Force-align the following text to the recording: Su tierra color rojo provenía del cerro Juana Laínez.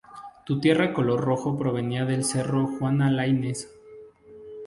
Su 0.47 0.59
tierra 0.59 0.93
color 0.93 1.21
rojo 1.23 1.55
provenía 1.59 2.05
del 2.05 2.23
cerro 2.25 2.65
Juana 2.65 3.11
Laínez. 3.11 3.67